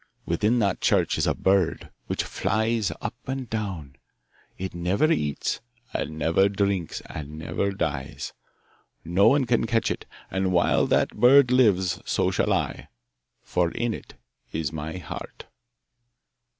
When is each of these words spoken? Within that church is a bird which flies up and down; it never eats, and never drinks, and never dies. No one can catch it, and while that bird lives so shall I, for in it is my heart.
Within 0.25 0.57
that 0.57 0.81
church 0.81 1.15
is 1.19 1.27
a 1.27 1.35
bird 1.35 1.91
which 2.07 2.23
flies 2.23 2.91
up 3.01 3.13
and 3.27 3.47
down; 3.47 3.97
it 4.57 4.73
never 4.73 5.11
eats, 5.11 5.61
and 5.93 6.17
never 6.17 6.49
drinks, 6.49 7.01
and 7.05 7.37
never 7.37 7.69
dies. 7.71 8.33
No 9.05 9.27
one 9.27 9.45
can 9.45 9.67
catch 9.67 9.91
it, 9.91 10.07
and 10.31 10.51
while 10.51 10.87
that 10.87 11.09
bird 11.15 11.51
lives 11.51 12.01
so 12.03 12.31
shall 12.31 12.51
I, 12.51 12.87
for 13.43 13.69
in 13.69 13.93
it 13.93 14.15
is 14.51 14.73
my 14.73 14.97
heart. 14.97 15.45